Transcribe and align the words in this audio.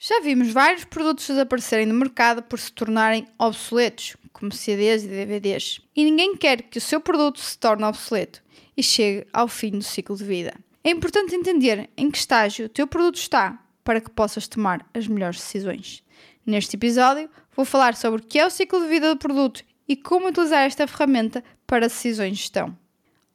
Já 0.00 0.20
vimos 0.20 0.52
vários 0.52 0.84
produtos 0.84 1.26
desaparecerem 1.26 1.88
do 1.88 1.92
mercado 1.92 2.40
por 2.40 2.56
se 2.60 2.70
tornarem 2.70 3.26
obsoletos, 3.36 4.16
como 4.32 4.52
CDs 4.52 5.02
e 5.02 5.08
DVDs. 5.08 5.80
E 5.94 6.04
ninguém 6.04 6.36
quer 6.36 6.62
que 6.62 6.78
o 6.78 6.80
seu 6.80 7.00
produto 7.00 7.40
se 7.40 7.58
torne 7.58 7.82
obsoleto 7.82 8.40
e 8.76 8.82
chegue 8.82 9.26
ao 9.32 9.48
fim 9.48 9.72
do 9.72 9.82
ciclo 9.82 10.16
de 10.16 10.22
vida. 10.22 10.54
É 10.84 10.90
importante 10.90 11.34
entender 11.34 11.90
em 11.96 12.12
que 12.12 12.18
estágio 12.18 12.66
o 12.66 12.68
teu 12.68 12.86
produto 12.86 13.16
está 13.16 13.58
para 13.82 14.00
que 14.00 14.08
possas 14.08 14.46
tomar 14.46 14.88
as 14.94 15.08
melhores 15.08 15.38
decisões. 15.38 16.04
Neste 16.46 16.76
episódio, 16.76 17.28
vou 17.56 17.64
falar 17.64 17.96
sobre 17.96 18.20
o 18.20 18.24
que 18.24 18.38
é 18.38 18.46
o 18.46 18.50
ciclo 18.50 18.80
de 18.80 18.86
vida 18.86 19.12
do 19.12 19.18
produto 19.18 19.64
e 19.88 19.96
como 19.96 20.28
utilizar 20.28 20.62
esta 20.62 20.86
ferramenta 20.86 21.42
para 21.66 21.88
decisões 21.88 22.36
de 22.36 22.42
gestão. 22.42 22.78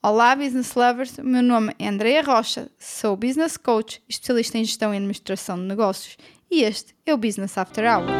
Olá, 0.01 0.35
business 0.35 0.75
lovers! 0.75 1.17
O 1.17 1.23
meu 1.23 1.41
nome 1.41 1.73
é 1.79 1.87
Andreia 1.87 2.21
Rocha, 2.21 2.69
sou 2.77 3.15
business 3.15 3.55
coach, 3.55 4.01
especialista 4.07 4.57
em 4.57 4.63
gestão 4.65 4.93
e 4.93 4.97
administração 4.97 5.57
de 5.57 5.63
negócios 5.63 6.17
e 6.53 6.61
este 6.61 6.93
é 7.03 7.11
o 7.11 7.17
Business 7.17 7.57
After 7.57 7.83
Hours. 7.83 8.11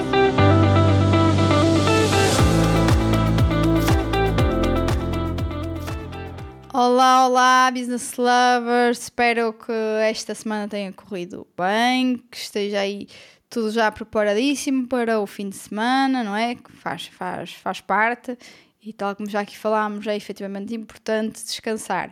Olá, 6.74 7.28
olá, 7.28 7.70
business 7.72 8.16
lovers! 8.18 9.04
Espero 9.04 9.54
que 9.54 9.72
esta 10.02 10.34
semana 10.34 10.68
tenha 10.68 10.92
corrido 10.92 11.46
bem, 11.56 12.18
que 12.32 12.38
esteja 12.38 12.80
aí 12.80 13.08
tudo 13.52 13.70
já 13.70 13.92
preparadíssimo 13.92 14.88
para 14.88 15.20
o 15.20 15.28
fim 15.28 15.50
de 15.50 15.56
semana, 15.56 16.24
não 16.24 16.36
é? 16.36 16.56
Que 16.56 16.72
faz, 16.72 17.06
faz, 17.06 17.54
faz 17.54 17.82
parte 17.82 18.36
e 18.82 18.92
tal 18.92 19.16
como 19.16 19.30
já 19.30 19.42
aqui 19.42 19.56
falámos, 19.56 20.08
é 20.08 20.16
efetivamente 20.16 20.74
importante 20.74 21.44
descansar. 21.44 22.12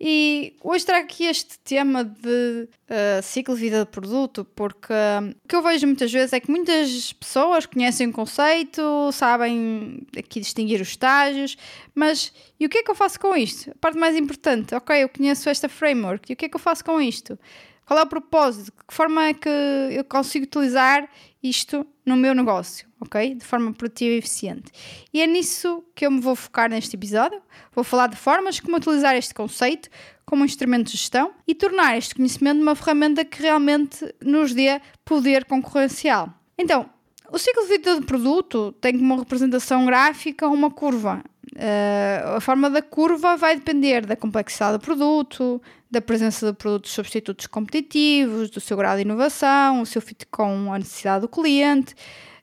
E 0.00 0.54
hoje 0.62 0.86
trago 0.86 1.06
aqui 1.06 1.24
este 1.24 1.58
tema 1.58 2.04
de 2.04 2.68
uh, 2.88 3.22
ciclo 3.22 3.56
de 3.56 3.60
vida 3.60 3.80
de 3.80 3.90
produto, 3.90 4.44
porque 4.44 4.92
uh, 4.92 5.30
o 5.44 5.48
que 5.48 5.56
eu 5.56 5.62
vejo 5.62 5.86
muitas 5.88 6.12
vezes 6.12 6.32
é 6.32 6.38
que 6.38 6.48
muitas 6.48 7.12
pessoas 7.14 7.66
conhecem 7.66 8.08
o 8.08 8.12
conceito, 8.12 9.10
sabem 9.12 10.06
aqui 10.16 10.38
distinguir 10.38 10.80
os 10.80 10.88
estágios, 10.88 11.56
mas 11.96 12.32
e 12.60 12.66
o 12.66 12.68
que 12.68 12.78
é 12.78 12.82
que 12.84 12.90
eu 12.90 12.94
faço 12.94 13.18
com 13.18 13.36
isto? 13.36 13.72
A 13.72 13.74
parte 13.80 13.98
mais 13.98 14.16
importante, 14.16 14.72
ok, 14.72 15.02
eu 15.02 15.08
conheço 15.08 15.48
esta 15.48 15.68
framework, 15.68 16.30
e 16.30 16.34
o 16.34 16.36
que 16.36 16.44
é 16.44 16.48
que 16.48 16.54
eu 16.54 16.60
faço 16.60 16.84
com 16.84 17.00
isto? 17.00 17.36
Qual 17.84 17.98
é 17.98 18.02
o 18.02 18.06
propósito? 18.06 18.66
De 18.66 18.72
que 18.86 18.94
forma 18.94 19.24
é 19.24 19.34
que 19.34 19.48
eu 19.48 20.04
consigo 20.04 20.44
utilizar 20.44 21.08
isto 21.42 21.84
no 22.06 22.16
meu 22.16 22.34
negócio, 22.34 22.87
ok? 23.00 23.34
De 23.34 23.44
forma 23.44 23.72
produtiva 23.72 24.14
e 24.14 24.18
eficiente. 24.18 24.70
E 25.12 25.20
é 25.20 25.26
nisso 25.26 25.84
que 25.94 26.06
eu 26.06 26.10
me 26.10 26.20
vou 26.20 26.34
focar 26.34 26.70
neste 26.70 26.96
episódio. 26.96 27.40
Vou 27.74 27.84
falar 27.84 28.08
de 28.08 28.16
formas 28.16 28.60
como 28.60 28.76
utilizar 28.76 29.16
este 29.16 29.34
conceito 29.34 29.88
como 30.28 30.42
um 30.42 30.44
instrumento 30.44 30.86
de 30.86 30.92
gestão 30.92 31.32
e 31.46 31.54
tornar 31.54 31.96
este 31.96 32.14
conhecimento 32.14 32.60
uma 32.60 32.74
ferramenta 32.74 33.24
que 33.24 33.40
realmente 33.40 34.14
nos 34.22 34.52
dê 34.52 34.78
poder 35.02 35.46
concorrencial. 35.46 36.28
Então, 36.58 36.88
o 37.30 37.38
ciclo 37.38 37.62
de 37.62 37.68
vida 37.68 38.00
do 38.00 38.06
produto 38.06 38.72
tem 38.80 38.98
como 38.98 39.16
representação 39.16 39.86
gráfica 39.86 40.46
uma 40.48 40.70
curva. 40.70 41.22
Uh, 41.54 42.36
a 42.36 42.40
forma 42.40 42.68
da 42.68 42.82
curva 42.82 43.36
vai 43.36 43.56
depender 43.56 44.04
da 44.04 44.14
complexidade 44.14 44.78
do 44.78 44.80
produto, 44.80 45.60
da 45.90 46.00
presença 46.00 46.52
de 46.52 46.58
produtos 46.58 46.92
substitutos 46.92 47.46
competitivos, 47.46 48.50
do 48.50 48.60
seu 48.60 48.76
grau 48.76 48.96
de 48.96 49.02
inovação, 49.02 49.80
o 49.80 49.86
seu 49.86 50.02
fit 50.02 50.26
com 50.26 50.72
a 50.72 50.78
necessidade 50.78 51.22
do 51.22 51.28
cliente, 51.28 51.94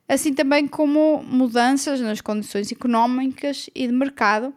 assim 0.07 0.33
também 0.33 0.67
como 0.67 1.23
mudanças 1.23 1.99
nas 1.99 2.21
condições 2.21 2.71
económicas 2.71 3.69
e 3.73 3.87
de 3.87 3.93
mercado 3.93 4.53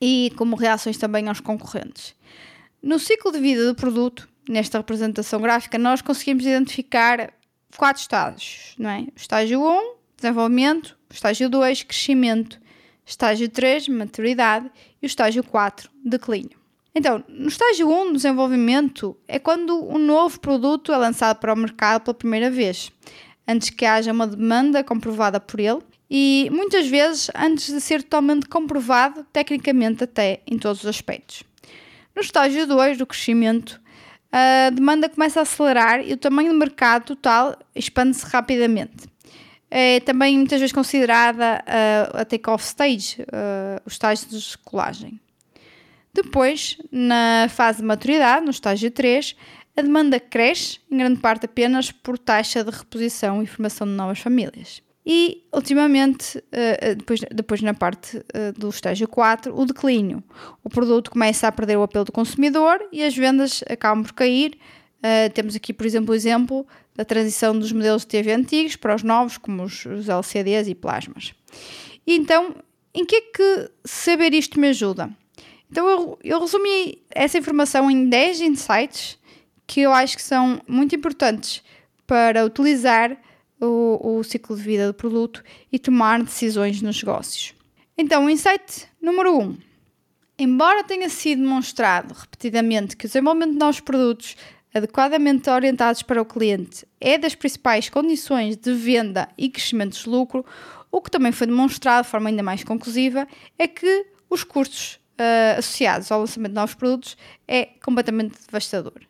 e 0.00 0.32
como 0.36 0.56
reações 0.56 0.96
também 0.96 1.28
aos 1.28 1.40
concorrentes. 1.40 2.14
No 2.82 2.98
ciclo 2.98 3.30
de 3.32 3.40
vida 3.40 3.66
do 3.66 3.74
produto, 3.74 4.28
nesta 4.48 4.78
representação 4.78 5.40
gráfica, 5.40 5.78
nós 5.78 6.00
conseguimos 6.00 6.46
identificar 6.46 7.32
quatro 7.76 8.00
estágios, 8.00 8.74
não 8.78 8.90
é? 8.90 9.06
Estágio 9.14 9.62
1, 9.62 9.94
desenvolvimento, 10.16 10.96
estágio 11.10 11.48
2, 11.48 11.82
crescimento, 11.82 12.60
estágio 13.04 13.48
3, 13.48 13.88
maturidade 13.88 14.70
e 15.02 15.04
o 15.04 15.08
estágio 15.08 15.44
4, 15.44 15.90
declínio. 16.04 16.58
Então, 16.94 17.22
no 17.28 17.48
estágio 17.48 17.88
1 17.88 18.06
do 18.06 18.12
desenvolvimento 18.14 19.16
é 19.28 19.38
quando 19.38 19.84
um 19.88 19.98
novo 19.98 20.40
produto 20.40 20.92
é 20.92 20.96
lançado 20.96 21.38
para 21.38 21.52
o 21.52 21.56
mercado 21.56 22.02
pela 22.02 22.14
primeira 22.14 22.50
vez, 22.50 22.90
antes 23.50 23.70
que 23.70 23.84
haja 23.84 24.12
uma 24.12 24.26
demanda 24.26 24.84
comprovada 24.84 25.40
por 25.40 25.58
ele 25.58 25.80
e 26.08 26.48
muitas 26.52 26.86
vezes 26.88 27.30
antes 27.34 27.72
de 27.72 27.80
ser 27.80 28.02
totalmente 28.02 28.48
comprovado 28.48 29.24
tecnicamente 29.32 30.04
até 30.04 30.40
em 30.46 30.58
todos 30.58 30.80
os 30.82 30.86
aspectos. 30.86 31.42
No 32.14 32.22
estágio 32.22 32.66
2 32.66 32.98
do 32.98 33.06
crescimento, 33.06 33.80
a 34.32 34.70
demanda 34.70 35.08
começa 35.08 35.40
a 35.40 35.42
acelerar 35.42 36.06
e 36.06 36.12
o 36.12 36.16
tamanho 36.16 36.52
do 36.52 36.58
mercado 36.58 37.04
total 37.04 37.56
expande-se 37.74 38.26
rapidamente. 38.26 39.08
É 39.70 40.00
também 40.00 40.36
muitas 40.36 40.58
vezes 40.58 40.72
considerada 40.72 41.62
a 42.12 42.24
take-off 42.24 42.64
stage, 42.64 43.18
o 43.86 43.88
estágio 43.88 44.28
de 44.28 44.36
descolagem. 44.36 45.20
Depois, 46.12 46.76
na 46.90 47.46
fase 47.48 47.78
de 47.78 47.84
maturidade, 47.84 48.44
no 48.44 48.50
estágio 48.50 48.90
3, 48.90 49.36
a 49.76 49.82
demanda 49.82 50.18
cresce, 50.18 50.78
em 50.90 50.98
grande 50.98 51.20
parte 51.20 51.46
apenas 51.46 51.90
por 51.90 52.18
taxa 52.18 52.64
de 52.64 52.70
reposição 52.70 53.42
e 53.42 53.46
formação 53.46 53.86
de 53.86 53.94
novas 53.94 54.18
famílias. 54.18 54.82
E, 55.04 55.44
ultimamente, 55.52 56.42
eh, 56.52 56.78
eh, 56.80 56.94
depois, 56.94 57.20
depois 57.32 57.62
na 57.62 57.72
parte 57.72 58.22
eh, 58.34 58.52
do 58.52 58.68
estágio 58.68 59.08
4, 59.08 59.58
o 59.58 59.64
declínio. 59.64 60.22
O 60.62 60.68
produto 60.68 61.10
começa 61.10 61.48
a 61.48 61.52
perder 61.52 61.78
o 61.78 61.82
apelo 61.82 62.04
do 62.04 62.12
consumidor 62.12 62.78
e 62.92 63.02
as 63.02 63.16
vendas 63.16 63.64
acabam 63.68 64.04
por 64.04 64.12
cair. 64.12 64.58
temos 65.32 65.56
aqui, 65.56 65.72
por 65.72 65.86
exemplo, 65.86 66.12
o 66.12 66.14
exemplo 66.14 66.66
da 66.94 67.06
transição 67.06 67.58
dos 67.58 67.72
modelos 67.72 68.02
de 68.02 68.08
TV 68.08 68.32
antigos 68.32 68.76
para 68.76 68.94
os 68.94 69.02
novos, 69.02 69.38
como 69.38 69.62
os, 69.62 69.86
LCDs 69.86 70.68
e 70.68 70.74
plasmas. 70.74 71.32
E 72.06 72.14
então, 72.14 72.54
em 72.92 73.06
que 73.06 73.16
é 73.16 73.20
que 73.22 73.70
saber 73.82 74.34
isto 74.34 74.60
me 74.60 74.68
ajuda? 74.68 75.10
Então 75.70 75.88
eu, 75.88 76.18
eu 76.22 76.40
resumi 76.40 77.00
essa 77.10 77.38
informação 77.38 77.90
em 77.90 78.08
10 78.08 78.40
insights 78.42 79.18
que 79.70 79.82
eu 79.82 79.92
acho 79.92 80.16
que 80.16 80.22
são 80.22 80.60
muito 80.66 80.96
importantes 80.96 81.62
para 82.04 82.44
utilizar 82.44 83.16
o, 83.60 84.18
o 84.18 84.24
ciclo 84.24 84.56
de 84.56 84.62
vida 84.62 84.88
do 84.88 84.92
produto 84.92 85.44
e 85.70 85.78
tomar 85.78 86.20
decisões 86.24 86.82
nos 86.82 87.00
negócios. 87.00 87.54
Então, 87.96 88.26
o 88.26 88.30
insight 88.30 88.88
número 89.00 89.38
1. 89.38 89.40
Um. 89.40 89.58
Embora 90.36 90.82
tenha 90.82 91.08
sido 91.08 91.42
demonstrado 91.42 92.12
repetidamente 92.14 92.96
que 92.96 93.04
o 93.04 93.08
desenvolvimento 93.08 93.52
de 93.52 93.58
novos 93.60 93.78
produtos 93.78 94.36
adequadamente 94.74 95.48
orientados 95.48 96.02
para 96.02 96.20
o 96.20 96.24
cliente 96.24 96.84
é 97.00 97.16
das 97.16 97.36
principais 97.36 97.88
condições 97.88 98.56
de 98.56 98.74
venda 98.74 99.28
e 99.38 99.48
crescimento 99.48 99.96
de 99.96 100.08
lucro, 100.08 100.44
o 100.90 101.00
que 101.00 101.12
também 101.12 101.30
foi 101.30 101.46
demonstrado 101.46 102.06
de 102.06 102.10
forma 102.10 102.28
ainda 102.28 102.42
mais 102.42 102.64
conclusiva 102.64 103.24
é 103.56 103.68
que 103.68 104.06
os 104.28 104.42
custos 104.42 104.98
uh, 105.20 105.58
associados 105.58 106.10
ao 106.10 106.18
lançamento 106.18 106.50
de 106.50 106.56
novos 106.56 106.74
produtos 106.74 107.16
é 107.46 107.66
completamente 107.80 108.34
devastador. 108.44 109.00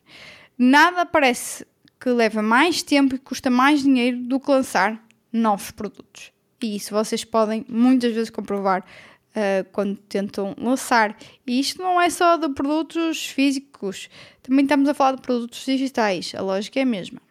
Nada 0.57 1.05
parece 1.05 1.65
que 1.99 2.09
leva 2.09 2.41
mais 2.41 2.81
tempo 2.81 3.15
e 3.15 3.19
custa 3.19 3.49
mais 3.49 3.83
dinheiro 3.83 4.17
do 4.17 4.39
que 4.39 4.49
lançar 4.49 5.03
novos 5.31 5.71
produtos. 5.71 6.31
E 6.61 6.75
isso 6.75 6.93
vocês 6.93 7.23
podem 7.23 7.65
muitas 7.69 8.13
vezes 8.13 8.29
comprovar 8.29 8.81
uh, 8.81 9.67
quando 9.71 9.95
tentam 9.95 10.55
lançar. 10.57 11.17
E 11.45 11.59
isto 11.59 11.81
não 11.81 11.99
é 11.99 12.09
só 12.09 12.37
de 12.37 12.49
produtos 12.49 13.25
físicos, 13.25 14.09
também 14.43 14.63
estamos 14.63 14.87
a 14.89 14.93
falar 14.93 15.15
de 15.15 15.21
produtos 15.21 15.65
digitais. 15.65 16.33
A 16.35 16.41
lógica 16.41 16.79
é 16.79 16.83
a 16.83 16.85
mesma. 16.85 17.21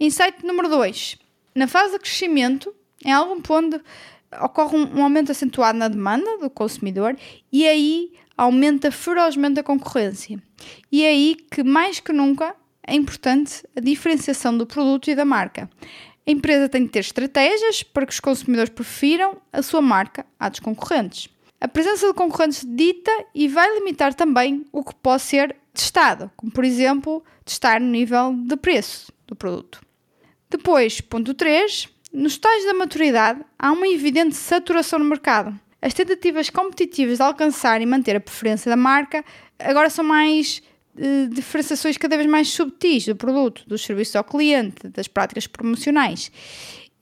Insight 0.00 0.44
número 0.44 0.68
2. 0.68 1.18
Na 1.54 1.66
fase 1.66 1.94
de 1.94 1.98
crescimento, 1.98 2.74
em 3.04 3.12
algum 3.12 3.40
ponto 3.40 3.80
ocorre 4.42 4.76
um, 4.76 4.98
um 4.98 5.02
aumento 5.02 5.32
acentuado 5.32 5.78
na 5.78 5.88
demanda 5.88 6.38
do 6.38 6.50
consumidor 6.50 7.16
e 7.50 7.66
aí 7.66 8.12
aumenta 8.36 8.90
ferozmente 8.90 9.58
a 9.58 9.62
concorrência. 9.62 10.40
E 10.92 11.04
é 11.04 11.08
aí 11.08 11.36
que, 11.50 11.62
mais 11.62 11.98
que 11.98 12.12
nunca, 12.12 12.54
é 12.88 12.94
importante 12.94 13.62
a 13.76 13.80
diferenciação 13.80 14.56
do 14.56 14.66
produto 14.66 15.10
e 15.10 15.14
da 15.14 15.24
marca. 15.24 15.68
A 16.26 16.30
empresa 16.30 16.68
tem 16.68 16.84
de 16.84 16.88
ter 16.88 17.00
estratégias 17.00 17.82
para 17.82 18.06
que 18.06 18.12
os 18.12 18.20
consumidores 18.20 18.70
prefiram 18.70 19.36
a 19.52 19.62
sua 19.62 19.80
marca 19.80 20.24
à 20.40 20.48
dos 20.48 20.60
concorrentes. 20.60 21.28
A 21.60 21.68
presença 21.68 22.06
de 22.06 22.14
concorrentes 22.14 22.64
dita 22.66 23.10
e 23.34 23.46
vai 23.46 23.72
limitar 23.74 24.14
também 24.14 24.64
o 24.72 24.82
que 24.82 24.94
pode 24.94 25.22
ser 25.22 25.54
testado, 25.74 26.30
como 26.36 26.50
por 26.50 26.64
exemplo, 26.64 27.22
testar 27.44 27.80
no 27.80 27.88
nível 27.88 28.32
de 28.32 28.56
preço 28.56 29.12
do 29.26 29.36
produto. 29.36 29.80
Depois, 30.48 31.00
ponto 31.00 31.34
3, 31.34 31.88
no 32.12 32.26
estágio 32.26 32.66
da 32.66 32.74
maturidade 32.74 33.40
há 33.58 33.70
uma 33.70 33.88
evidente 33.88 34.34
saturação 34.34 34.98
no 34.98 35.04
mercado. 35.04 35.58
As 35.80 35.94
tentativas 35.94 36.48
competitivas 36.48 37.18
de 37.18 37.22
alcançar 37.22 37.82
e 37.82 37.86
manter 37.86 38.16
a 38.16 38.20
preferência 38.20 38.70
da 38.70 38.76
marca 38.76 39.24
agora 39.58 39.90
são 39.90 40.04
mais 40.04 40.62
diferenciações 41.30 41.96
cada 41.96 42.16
vez 42.16 42.28
mais 42.28 42.48
subtis 42.48 43.06
do 43.06 43.16
produto, 43.16 43.64
dos 43.66 43.82
serviços 43.82 44.16
ao 44.16 44.24
cliente, 44.24 44.88
das 44.88 45.08
práticas 45.08 45.46
promocionais. 45.46 46.30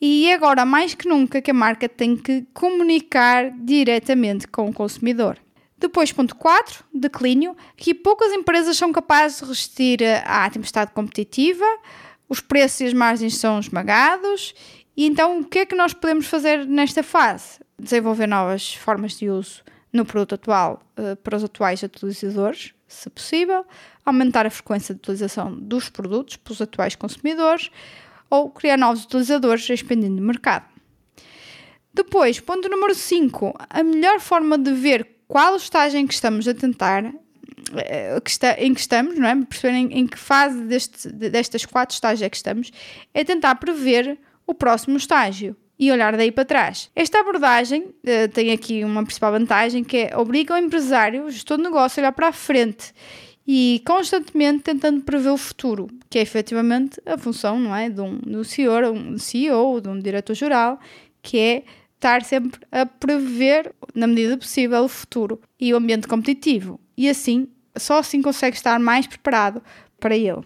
E 0.01 0.27
é 0.27 0.35
agora, 0.35 0.65
mais 0.65 0.95
que 0.95 1.09
nunca, 1.09 1.41
que 1.41 1.51
a 1.51 1.55
marca 1.55 1.89
tem 1.89 2.17
que 2.17 2.47
comunicar 2.53 3.51
diretamente 3.59 4.47
com 4.47 4.69
o 4.69 4.73
consumidor. 4.73 5.39
Depois, 5.79 6.13
ponto 6.13 6.35
4, 6.37 6.85
declínio, 6.93 7.57
que 7.77 7.95
poucas 7.95 8.33
empresas 8.33 8.77
são 8.77 8.93
capazes 8.93 9.39
de 9.39 9.45
resistir 9.45 9.99
à 10.25 10.49
tempestade 10.51 10.93
competitiva, 10.93 11.65
os 12.29 12.41
preços 12.41 12.81
e 12.81 12.85
as 12.87 12.93
margens 12.93 13.37
são 13.37 13.59
esmagados. 13.59 14.55
E 14.97 15.07
então, 15.07 15.41
o 15.41 15.45
que 15.45 15.61
é 15.61 15.67
que 15.67 15.75
nós 15.75 15.93
podemos 15.93 16.27
fazer 16.27 16.67
nesta 16.67 17.03
fase? 17.03 17.61
Desenvolver 17.79 18.27
novas 18.27 18.75
formas 18.75 19.19
de 19.19 19.29
uso 19.29 19.63
no 19.97 20.05
produto 20.05 20.35
atual 20.35 20.83
uh, 20.99 21.17
para 21.17 21.37
os 21.37 21.45
atuais 21.45 21.83
utilizadores, 21.83 22.75
se 22.87 23.11
possível, 23.11 23.65
aumentar 24.05 24.47
a 24.47 24.51
frequência 24.51 24.95
de 24.95 25.01
utilização 25.01 25.53
dos 25.53 25.89
produtos 25.89 26.37
pelos 26.37 26.61
atuais 26.63 26.95
consumidores 26.95 27.71
ou 28.31 28.51
criar 28.51 28.77
novos 28.77 29.05
utilizadores 29.05 29.69
expandindo 29.69 30.21
o 30.21 30.25
mercado. 30.25 30.67
Depois, 31.93 32.39
ponto 32.39 32.69
número 32.69 32.95
5, 32.95 33.55
a 33.71 33.83
melhor 33.83 34.21
forma 34.21 34.59
de 34.59 34.73
ver 34.73 35.17
qual 35.27 35.55
o 35.55 35.57
estágio 35.57 35.99
em 35.99 36.07
que 36.07 36.15
estamos 36.15 36.47
a 36.47 36.55
tentar, 36.55 37.05
eh, 37.75 38.21
em 38.59 38.75
que 38.75 38.81
estamos, 38.81 39.19
não 39.19 39.27
é? 39.27 39.35
Perceber 39.45 39.75
em, 39.75 40.01
em 40.01 40.07
que 40.07 40.19
fase 40.19 40.61
deste, 40.63 41.09
destas 41.09 41.65
quatro 41.65 41.95
estágios 41.95 42.23
é 42.23 42.29
que 42.29 42.37
estamos, 42.37 42.71
é 43.15 43.25
tentar 43.25 43.55
prever 43.57 44.19
o 44.47 44.55
próximo 44.55 44.97
estágio 44.97 45.57
e 45.79 45.93
olhar 45.93 46.17
daí 46.17 46.33
para 46.33 46.45
trás. 46.45 46.91
Esta 46.95 47.21
abordagem 47.21 47.83
uh, 47.83 48.29
tem 48.33 48.53
aqui 48.53 48.85
uma 48.85 49.05
principal 49.05 49.33
vantagem 49.33 49.85
que 49.85 49.97
é 49.97 50.17
obriga 50.17 50.55
o 50.55 50.59
empresário, 50.59 51.25
o 51.25 51.31
gestor 51.31 51.59
de 51.59 51.65
negócio, 51.65 52.01
a 52.01 52.03
olhar 52.03 52.13
para 52.13 52.29
a 52.29 52.33
frente 52.33 52.93
e 53.47 53.83
constantemente 53.87 54.65
tentando 54.65 55.03
prever 55.03 55.31
o 55.31 55.37
futuro, 55.37 55.89
que 56.11 56.19
é 56.19 56.23
efetivamente 56.23 57.01
a 57.07 57.17
função 57.17 57.61
não 57.61 57.75
é, 57.75 57.89
de 57.89 58.01
um, 58.01 58.19
do 58.19 58.45
CEO, 58.45 58.93
um 58.93 59.19
CEO, 59.19 59.81
de 59.81 59.89
um 59.89 60.01
diretor-geral, 60.01 60.81
que 61.23 61.39
é 61.39 61.65
estar 61.95 62.25
sempre 62.25 62.61
a 62.73 62.85
prever, 62.85 63.73
na 63.95 64.07
medida 64.07 64.37
possível, 64.37 64.85
o 64.85 64.89
futuro 64.89 65.41
e 65.61 65.73
o 65.73 65.77
ambiente 65.77 66.09
competitivo. 66.09 66.81
E 66.97 67.09
assim, 67.09 67.49
só 67.77 67.99
assim 67.99 68.21
consegue 68.21 68.57
estar 68.57 68.79
mais 68.81 69.07
preparado 69.07 69.63
para 70.01 70.17
ele. 70.17 70.43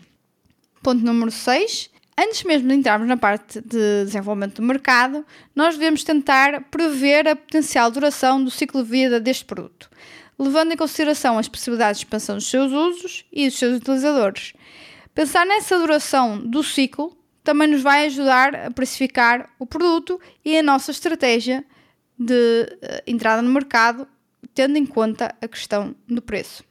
Ponto 0.82 1.04
número 1.04 1.30
6. 1.30 1.90
Antes 2.18 2.42
mesmo 2.44 2.68
de 2.68 2.74
entrarmos 2.74 3.08
na 3.08 3.16
parte 3.16 3.60
de 3.60 4.04
desenvolvimento 4.04 4.56
do 4.56 4.66
mercado, 4.66 5.24
nós 5.54 5.76
devemos 5.76 6.04
tentar 6.04 6.62
prever 6.70 7.26
a 7.26 7.36
potencial 7.36 7.90
duração 7.90 8.42
do 8.42 8.50
ciclo 8.50 8.82
de 8.82 8.90
vida 8.90 9.18
deste 9.18 9.44
produto, 9.44 9.90
levando 10.38 10.72
em 10.72 10.76
consideração 10.76 11.38
as 11.38 11.48
possibilidades 11.48 12.00
de 12.00 12.06
expansão 12.06 12.36
dos 12.36 12.48
seus 12.48 12.72
usos 12.72 13.24
e 13.32 13.48
dos 13.48 13.58
seus 13.58 13.78
utilizadores. 13.78 14.52
Pensar 15.14 15.46
nessa 15.46 15.78
duração 15.78 16.38
do 16.38 16.62
ciclo 16.62 17.16
também 17.42 17.68
nos 17.68 17.82
vai 17.82 18.06
ajudar 18.06 18.54
a 18.54 18.70
precificar 18.70 19.50
o 19.58 19.66
produto 19.66 20.20
e 20.44 20.58
a 20.58 20.62
nossa 20.62 20.90
estratégia 20.90 21.64
de 22.18 22.32
uh, 22.34 23.02
entrada 23.06 23.40
no 23.40 23.50
mercado, 23.50 24.06
tendo 24.54 24.76
em 24.76 24.84
conta 24.84 25.34
a 25.40 25.48
questão 25.48 25.94
do 26.06 26.20
preço. 26.20 26.62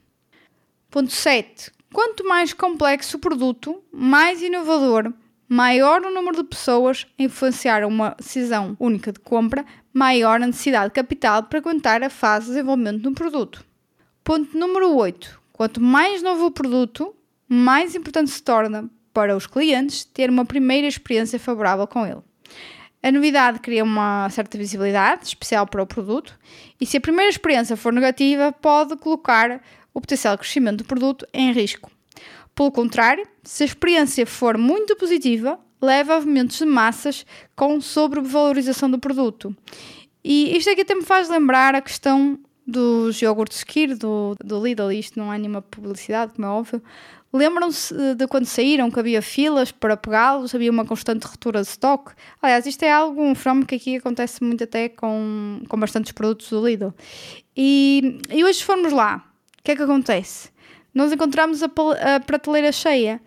Ponto 0.91 1.11
7. 1.11 1.71
Quanto 1.91 2.27
mais 2.27 2.53
complexo 2.53 3.17
o 3.17 3.19
produto, 3.19 3.83
mais 3.91 4.41
inovador, 4.41 5.11
maior 5.49 6.03
o 6.03 6.13
número 6.13 6.37
de 6.37 6.43
pessoas 6.43 7.07
a 7.19 7.23
influenciar 7.23 7.83
uma 7.83 8.11
decisão 8.11 8.77
única 8.79 9.11
de 9.11 9.19
compra, 9.19 9.65
maior 9.91 10.39
a 10.39 10.45
necessidade 10.45 10.89
de 10.89 10.93
capital 10.93 11.43
para 11.43 11.57
aguentar 11.57 12.03
a 12.03 12.09
fase 12.09 12.45
de 12.45 12.51
desenvolvimento 12.51 13.01
do 13.01 13.11
produto. 13.11 13.65
Ponto 14.23 14.55
número 14.55 14.95
8. 14.95 15.41
Quanto 15.51 15.81
mais 15.81 16.21
novo 16.21 16.45
o 16.45 16.51
produto, 16.51 17.15
mais 17.47 17.95
importante 17.95 18.29
se 18.29 18.43
torna 18.43 18.87
para 19.11 19.35
os 19.35 19.47
clientes 19.47 20.05
ter 20.05 20.29
uma 20.29 20.45
primeira 20.45 20.87
experiência 20.87 21.39
favorável 21.39 21.87
com 21.87 22.05
ele. 22.05 22.21
A 23.01 23.11
novidade 23.11 23.59
cria 23.59 23.83
uma 23.83 24.29
certa 24.29 24.57
visibilidade, 24.57 25.27
especial 25.27 25.65
para 25.65 25.81
o 25.81 25.87
produto, 25.87 26.37
e 26.79 26.85
se 26.85 26.97
a 26.97 27.01
primeira 27.01 27.29
experiência 27.29 27.75
for 27.75 27.91
negativa, 27.91 28.51
pode 28.51 28.95
colocar 28.97 29.61
o 29.93 29.99
potencial 29.99 30.37
crescimento 30.37 30.79
do 30.79 30.85
produto 30.85 31.25
em 31.33 31.51
risco. 31.51 31.89
Pelo 32.59 32.73
contrário, 32.73 33.25
se 33.41 33.63
a 33.63 33.65
experiência 33.65 34.25
for 34.25 34.57
muito 34.57 34.93
positiva, 34.97 35.57
leva 35.81 36.15
a 36.15 36.15
movimentos 36.17 36.57
de 36.57 36.65
massas 36.65 37.25
com 37.55 37.79
sobrevalorização 37.79 38.91
do 38.91 38.99
produto. 38.99 39.55
E 40.21 40.57
isto 40.57 40.69
aqui 40.69 40.81
até 40.81 40.93
me 40.93 41.03
faz 41.03 41.29
lembrar 41.29 41.73
a 41.73 41.79
questão 41.79 42.37
dos 42.67 43.21
iogurtes 43.21 43.63
Kir, 43.63 43.97
do, 43.97 44.35
do 44.43 44.61
Lidl, 44.61 44.91
isto 44.91 45.17
não 45.17 45.31
é 45.31 45.37
nenhuma 45.37 45.61
publicidade, 45.61 46.33
como 46.33 46.47
é 46.47 46.49
óbvio, 46.49 46.83
Lembram-se 47.31 47.93
de 48.15 48.27
quando 48.27 48.45
saíram 48.45 48.91
que 48.91 48.99
havia 48.99 49.21
filas 49.21 49.71
para 49.71 49.95
pegá-los, 49.95 50.53
havia 50.53 50.69
uma 50.69 50.83
constante 50.83 51.27
ruptura 51.27 51.61
de 51.61 51.67
estoque? 51.67 52.11
Aliás, 52.41 52.65
isto 52.65 52.83
é 52.83 52.91
algo, 52.91 53.21
um 53.21 53.35
fenómeno 53.35 53.67
que 53.67 53.75
aqui 53.75 53.95
acontece 53.95 54.43
muito 54.43 54.65
até 54.65 54.89
com, 54.89 55.61
com 55.69 55.79
bastantes 55.79 56.11
produtos 56.11 56.49
do 56.49 56.67
Lidl. 56.67 56.93
E, 57.55 58.19
e 58.29 58.43
hoje 58.43 58.61
fomos 58.65 58.91
lá, 58.91 59.23
o 59.59 59.63
que 59.63 59.71
é 59.71 59.75
que 59.77 59.83
acontece? 59.83 60.49
Nós 60.93 61.11
encontramos 61.11 61.61
a, 61.63 61.67
a 62.15 62.19
prateleira 62.19 62.71
cheia. 62.71 63.21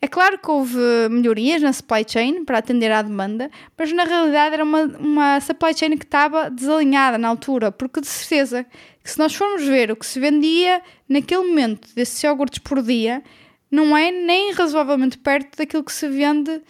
É 0.00 0.08
claro 0.08 0.36
que 0.36 0.50
houve 0.50 0.78
melhorias 1.08 1.62
na 1.62 1.72
supply 1.72 2.04
chain 2.04 2.44
para 2.44 2.58
atender 2.58 2.90
à 2.90 3.02
demanda, 3.02 3.48
mas 3.78 3.92
na 3.92 4.02
realidade 4.02 4.54
era 4.54 4.64
uma, 4.64 4.82
uma 4.98 5.40
supply 5.40 5.72
chain 5.76 5.96
que 5.96 6.04
estava 6.04 6.50
desalinhada 6.50 7.16
na 7.18 7.28
altura, 7.28 7.70
porque 7.70 8.00
de 8.00 8.08
certeza 8.08 8.66
que 9.02 9.10
se 9.10 9.16
nós 9.16 9.32
formos 9.32 9.62
ver 9.64 9.92
o 9.92 9.96
que 9.96 10.04
se 10.04 10.18
vendia 10.18 10.82
naquele 11.08 11.46
momento 11.46 11.88
desses 11.94 12.20
iogurtes 12.22 12.58
por 12.58 12.82
dia, 12.82 13.22
não 13.70 13.96
é 13.96 14.10
nem 14.10 14.52
razoavelmente 14.52 15.16
perto 15.18 15.56
daquilo 15.56 15.84
que 15.84 15.92
se 15.92 16.08
vende 16.08 16.60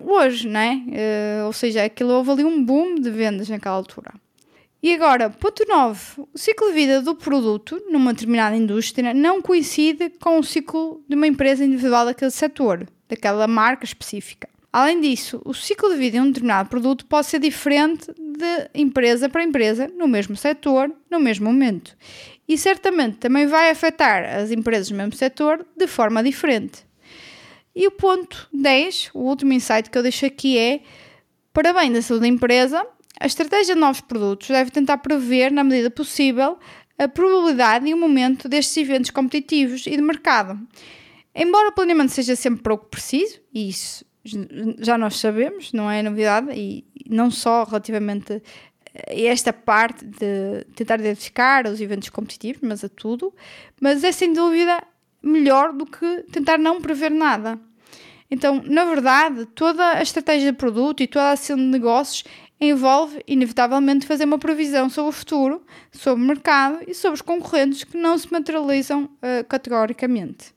hoje, 0.00 0.46
não 0.46 0.60
é? 0.60 0.74
Uh, 0.74 1.46
ou 1.46 1.52
seja, 1.52 1.84
aquilo 1.84 2.12
houve 2.12 2.30
ali 2.30 2.44
um 2.44 2.64
boom 2.64 2.94
de 2.96 3.10
vendas 3.10 3.48
naquela 3.48 3.76
altura. 3.76 4.14
E 4.82 4.94
agora, 4.94 5.30
ponto 5.30 5.64
9. 5.66 6.22
O 6.32 6.38
ciclo 6.38 6.68
de 6.68 6.74
vida 6.74 7.02
do 7.02 7.14
produto 7.14 7.82
numa 7.88 8.12
determinada 8.12 8.56
indústria 8.56 9.12
não 9.12 9.42
coincide 9.42 10.10
com 10.20 10.38
o 10.38 10.44
ciclo 10.44 11.02
de 11.08 11.16
uma 11.16 11.26
empresa 11.26 11.64
individual 11.64 12.04
daquele 12.04 12.30
setor, 12.30 12.86
daquela 13.08 13.46
marca 13.46 13.84
específica. 13.84 14.48
Além 14.72 15.00
disso, 15.00 15.40
o 15.44 15.54
ciclo 15.54 15.88
de 15.90 15.96
vida 15.96 16.18
de 16.18 16.22
um 16.22 16.26
determinado 16.26 16.68
produto 16.68 17.06
pode 17.06 17.26
ser 17.26 17.40
diferente 17.40 18.12
de 18.12 18.70
empresa 18.74 19.28
para 19.28 19.42
empresa, 19.42 19.90
no 19.96 20.06
mesmo 20.06 20.36
setor, 20.36 20.94
no 21.10 21.18
mesmo 21.18 21.46
momento 21.46 21.96
e 22.48 22.56
certamente 22.56 23.16
também 23.18 23.46
vai 23.46 23.70
afetar 23.70 24.24
as 24.24 24.50
empresas 24.50 24.88
do 24.88 24.94
mesmo 24.94 25.14
setor 25.14 25.66
de 25.76 25.86
forma 25.86 26.22
diferente. 26.22 26.86
E 27.74 27.86
o 27.86 27.90
ponto 27.90 28.48
10, 28.52 29.10
o 29.12 29.20
último 29.20 29.52
insight 29.52 29.90
que 29.90 29.98
eu 29.98 30.02
deixo 30.02 30.24
aqui 30.24 30.56
é: 30.56 30.80
para 31.52 31.72
bem 31.72 31.92
da 31.92 32.00
saúde 32.00 32.22
da 32.22 32.28
empresa, 32.28 32.86
a 33.18 33.26
estratégia 33.26 33.74
de 33.74 33.80
novos 33.80 34.00
produtos 34.00 34.48
deve 34.48 34.70
tentar 34.70 34.98
prever, 34.98 35.50
na 35.50 35.64
medida 35.64 35.90
possível, 35.90 36.58
a 36.98 37.08
probabilidade 37.08 37.88
e 37.88 37.94
o 37.94 37.96
momento 37.96 38.48
destes 38.48 38.76
eventos 38.76 39.10
competitivos 39.10 39.86
e 39.86 39.90
de 39.90 40.02
mercado. 40.02 40.58
Embora 41.34 41.68
o 41.68 41.72
planeamento 41.72 42.12
seja 42.12 42.34
sempre 42.34 42.62
pouco 42.62 42.86
preciso, 42.86 43.40
e 43.52 43.68
isso 43.68 44.04
já 44.78 44.98
nós 44.98 45.16
sabemos, 45.16 45.72
não 45.72 45.90
é 45.90 46.02
novidade, 46.02 46.48
e 46.52 46.84
não 47.08 47.30
só 47.30 47.64
relativamente 47.64 48.42
esta 49.06 49.52
parte 49.52 50.04
de 50.06 50.64
tentar 50.74 50.98
identificar 50.98 51.66
os 51.66 51.80
eventos 51.80 52.08
competitivos, 52.08 52.62
mas 52.62 52.82
a 52.82 52.88
tudo, 52.88 53.34
mas 53.80 54.02
é 54.02 54.10
sem 54.10 54.32
dúvida 54.32 54.82
melhor 55.22 55.72
do 55.72 55.84
que 55.84 56.22
tentar 56.32 56.58
não 56.58 56.80
prever 56.80 57.10
nada. 57.10 57.58
Então, 58.30 58.60
na 58.64 58.84
verdade, 58.84 59.46
toda 59.46 59.98
a 59.98 60.02
estratégia 60.02 60.50
de 60.50 60.58
produto 60.58 61.02
e 61.02 61.06
toda 61.06 61.26
a 61.26 61.32
ação 61.32 61.56
de 61.56 61.62
negócios 61.62 62.24
envolve, 62.60 63.22
inevitavelmente, 63.26 64.06
fazer 64.06 64.24
uma 64.24 64.38
previsão 64.38 64.88
sobre 64.88 65.10
o 65.10 65.12
futuro, 65.12 65.62
sobre 65.92 66.22
o 66.22 66.26
mercado 66.26 66.78
e 66.86 66.94
sobre 66.94 67.16
os 67.16 67.22
concorrentes 67.22 67.84
que 67.84 67.96
não 67.96 68.16
se 68.16 68.32
materializam 68.32 69.04
uh, 69.04 69.44
categoricamente. 69.48 70.54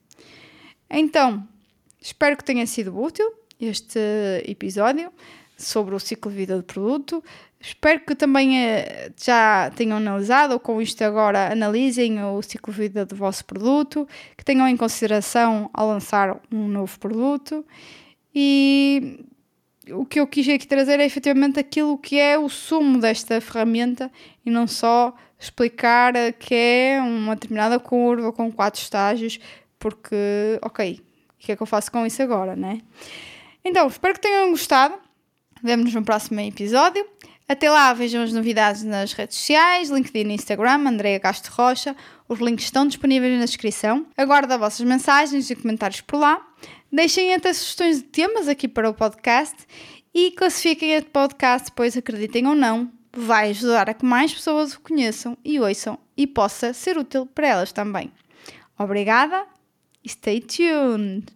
Então, 0.89 1.45
espero 2.01 2.37
que 2.37 2.43
tenha 2.43 2.65
sido 2.65 2.97
útil 2.97 3.31
este 3.59 3.99
episódio 4.45 5.11
sobre 5.57 5.93
o 5.93 5.99
ciclo 5.99 6.31
de 6.31 6.37
vida 6.37 6.57
do 6.57 6.63
produto. 6.63 7.23
Espero 7.59 7.99
que 7.99 8.15
também 8.15 8.57
eh, 8.57 9.11
já 9.21 9.69
tenham 9.75 9.97
analisado 9.97 10.53
ou 10.53 10.59
com 10.61 10.81
isto 10.81 11.01
agora 11.03 11.51
analisem 11.51 12.23
o 12.23 12.41
ciclo 12.41 12.73
de 12.73 12.79
vida 12.79 13.05
do 13.05 13.17
vosso 13.17 13.43
produto, 13.43 14.07
que 14.37 14.45
tenham 14.45 14.65
em 14.65 14.77
consideração 14.77 15.69
ao 15.73 15.89
lançar 15.89 16.39
um 16.49 16.69
novo 16.69 16.97
produto. 16.97 17.65
E 18.33 19.25
o 19.93 20.05
que 20.05 20.19
eu 20.19 20.27
quis 20.27 20.47
aqui 20.49 20.67
trazer 20.67 20.99
é 20.99 21.05
efetivamente 21.05 21.59
aquilo 21.59 21.97
que 21.97 22.19
é 22.19 22.37
o 22.37 22.49
sumo 22.49 22.99
desta 22.99 23.39
ferramenta 23.41 24.11
e 24.45 24.49
não 24.49 24.67
só 24.67 25.15
explicar 25.39 26.13
que 26.33 26.53
é 26.53 26.99
uma 27.01 27.35
determinada 27.35 27.79
curva 27.79 28.31
com 28.33 28.51
quatro 28.51 28.81
estágios, 28.81 29.39
porque, 29.77 30.59
ok, 30.61 30.99
o 31.01 31.39
que 31.39 31.51
é 31.53 31.55
que 31.55 31.63
eu 31.63 31.67
faço 31.67 31.91
com 31.91 32.05
isso 32.05 32.21
agora, 32.21 32.55
né? 32.55 32.81
Então, 33.63 33.87
espero 33.87 34.13
que 34.13 34.21
tenham 34.21 34.49
gostado. 34.49 34.95
Vemo-nos 35.63 35.93
no 35.93 36.03
próximo 36.03 36.39
episódio. 36.41 37.05
Até 37.47 37.69
lá, 37.69 37.91
vejam 37.93 38.21
as 38.21 38.31
novidades 38.31 38.83
nas 38.83 39.13
redes 39.13 39.37
sociais, 39.37 39.89
LinkedIn 39.89 40.29
e 40.29 40.35
Instagram, 40.35 40.87
Andreia 40.87 41.19
Castro 41.19 41.51
Rocha. 41.53 41.95
Os 42.27 42.39
links 42.39 42.65
estão 42.65 42.85
disponíveis 42.85 43.39
na 43.39 43.45
descrição. 43.45 44.05
Aguardo 44.15 44.53
as 44.53 44.59
vossas 44.59 44.85
mensagens 44.85 45.49
e 45.49 45.55
comentários 45.55 46.01
por 46.01 46.19
lá. 46.19 46.45
Deixem 46.91 47.33
até 47.35 47.53
sugestões 47.53 47.97
de 47.97 48.03
temas 48.03 48.47
aqui 48.47 48.67
para 48.67 48.89
o 48.89 48.93
podcast 48.93 49.55
e 50.13 50.31
classifiquem 50.31 50.93
este 50.93 51.09
podcast, 51.11 51.71
pois 51.75 51.95
acreditem 51.95 52.47
ou 52.47 52.55
não, 52.55 52.91
vai 53.13 53.51
ajudar 53.51 53.89
a 53.89 53.93
que 53.93 54.05
mais 54.05 54.33
pessoas 54.33 54.73
o 54.73 54.81
conheçam 54.81 55.37
e 55.45 55.59
ouçam 55.59 55.99
e 56.17 56.25
possa 56.25 56.73
ser 56.73 56.97
útil 56.97 57.27
para 57.27 57.47
elas 57.47 57.71
também. 57.71 58.11
Obrigada 58.77 59.45
e 60.03 60.09
stay 60.09 60.41
tuned! 60.41 61.31